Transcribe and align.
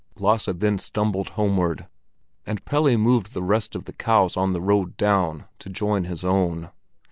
Lasse 0.17 0.49
then 0.55 0.79
stumbled 0.79 1.29
homeward, 1.37 1.85
and 2.43 2.65
Pelle 2.65 2.97
moved 2.97 3.33
the 3.35 3.43
rest 3.43 3.75
of 3.75 3.85
the 3.85 3.93
cows 3.93 4.35
on 4.35 4.51
the 4.51 4.59
road 4.59 4.97
down 4.97 5.45
to 5.59 5.69
join 5.69 6.05
his 6.05 6.23
own. 6.25 6.71